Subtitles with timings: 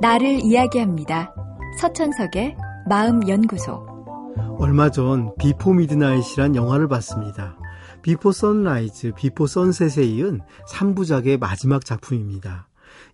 [0.00, 1.34] 나를 이야기합니다.
[1.78, 2.56] 서천석의
[2.88, 3.86] 마음연구소.
[4.58, 7.58] 얼마 전 Before Midnight이란 영화를 봤습니다.
[8.00, 10.40] Before Sunrise, Before Sunset에 이은
[10.70, 12.66] 3부작의 마지막 작품입니다.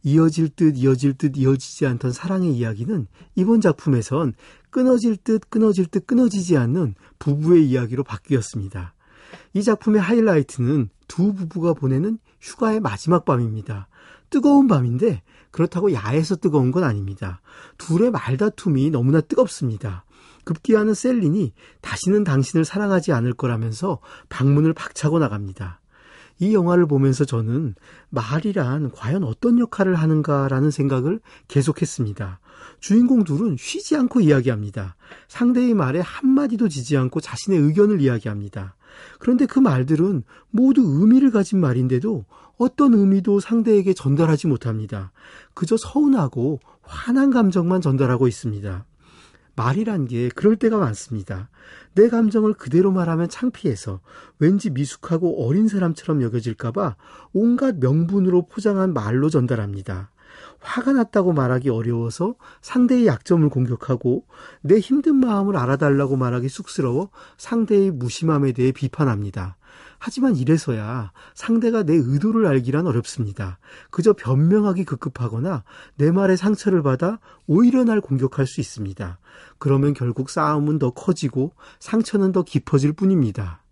[0.04, 4.34] 이어질 듯 이어질 듯 이어지지 않던 사랑의 이야기는 이번 작품에선
[4.70, 8.94] 끊어질 듯 끊어질 듯 끊어지지 않는 부부의 이야기로 바뀌었습니다.
[9.54, 13.88] 이 작품의 하이라이트는 두 부부가 보내는 휴가의 마지막 밤입니다.
[14.30, 17.40] 뜨거운 밤인데 그렇다고 야에서 뜨거운 건 아닙니다.
[17.78, 20.04] 둘의 말다툼이 너무나 뜨겁습니다.
[20.44, 25.80] 급기야는 셀린이 다시는 당신을 사랑하지 않을 거라면서 방문을 박차고 나갑니다.
[26.38, 27.74] 이 영화를 보면서 저는
[28.10, 32.40] 말이란 과연 어떤 역할을 하는가라는 생각을 계속했습니다.
[32.80, 34.96] 주인공 둘은 쉬지 않고 이야기합니다.
[35.28, 38.76] 상대의 말에 한마디도 지지 않고 자신의 의견을 이야기합니다.
[39.18, 42.24] 그런데 그 말들은 모두 의미를 가진 말인데도
[42.58, 45.12] 어떤 의미도 상대에게 전달하지 못합니다.
[45.54, 48.84] 그저 서운하고 화난 감정만 전달하고 있습니다.
[49.56, 51.48] 말이란 게 그럴 때가 많습니다.
[51.94, 54.00] 내 감정을 그대로 말하면 창피해서
[54.38, 56.96] 왠지 미숙하고 어린 사람처럼 여겨질까봐
[57.32, 60.10] 온갖 명분으로 포장한 말로 전달합니다.
[60.60, 64.26] 화가 났다고 말하기 어려워서 상대의 약점을 공격하고
[64.60, 69.56] 내 힘든 마음을 알아달라고 말하기 쑥스러워 상대의 무심함에 대해 비판합니다.
[69.98, 73.58] 하지만 이래서야 상대가 내 의도를 알기란 어렵습니다.
[73.90, 75.64] 그저 변명하기 급급하거나
[75.96, 79.18] 내 말에 상처를 받아 오히려 날 공격할 수 있습니다.
[79.58, 83.62] 그러면 결국 싸움은 더 커지고 상처는 더 깊어질 뿐입니다.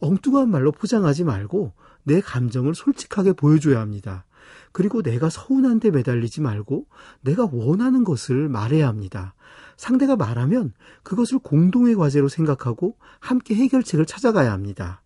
[0.00, 1.72] 엉뚱한 말로 포장하지 말고
[2.04, 4.24] 내 감정을 솔직하게 보여줘야 합니다.
[4.72, 6.86] 그리고 내가 서운한 데 매달리지 말고
[7.20, 9.34] 내가 원하는 것을 말해야 합니다.
[9.76, 15.02] 상대가 말하면 그것을 공동의 과제로 생각하고 함께 해결책을 찾아가야 합니다.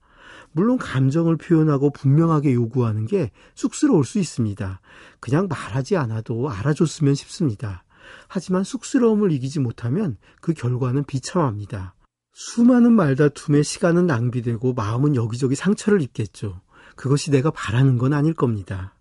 [0.53, 4.81] 물론 감정을 표현하고 분명하게 요구하는 게 쑥스러울 수 있습니다.
[5.21, 7.85] 그냥 말하지 않아도 알아줬으면 싶습니다.
[8.29, 11.95] 하지만 쑥스러움을 이기지 못하면 그 결과는 비참합니다.
[12.35, 16.61] 수많은 말다툼에 시간은 낭비되고 마음은 여기저기 상처를 입겠죠.
[16.97, 18.95] 그것이 내가 바라는 건 아닐 겁니다.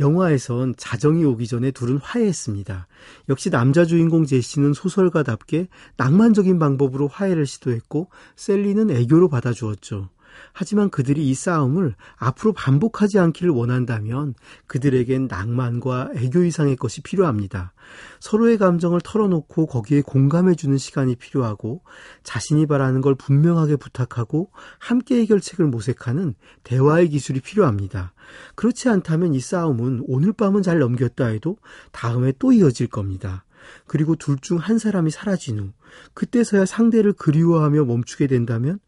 [0.00, 2.86] 영화에선 자정이 오기 전에 둘은 화해했습니다.
[3.28, 10.10] 역시 남자 주인공 제시는 소설가답게 낭만적인 방법으로 화해를 시도했고 셀리는 애교로 받아주었죠.
[10.52, 14.34] 하지만 그들이 이 싸움을 앞으로 반복하지 않기를 원한다면
[14.66, 17.72] 그들에겐 낭만과 애교 이상의 것이 필요합니다.
[18.20, 21.82] 서로의 감정을 털어놓고 거기에 공감해주는 시간이 필요하고
[22.22, 26.34] 자신이 바라는 걸 분명하게 부탁하고 함께 해결책을 모색하는
[26.64, 28.12] 대화의 기술이 필요합니다.
[28.54, 31.56] 그렇지 않다면 이 싸움은 오늘 밤은 잘 넘겼다 해도
[31.92, 33.44] 다음에 또 이어질 겁니다.
[33.86, 35.72] 그리고 둘 중 한 사람이 사라진 후
[36.14, 38.78] 그때서야 상대를 그리워하며 멈추게 된다면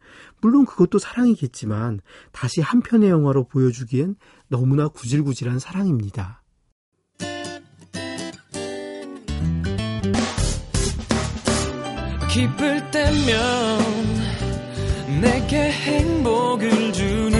[0.41, 2.00] 물론 그것도 사랑이겠지만
[2.32, 4.16] 다시 한 편의 영화로 보여주기엔
[4.48, 6.42] 너무나 구질구질한 사랑입니다.
[12.32, 13.80] 기쁠 때면
[15.20, 17.39] 내게 행복을 주는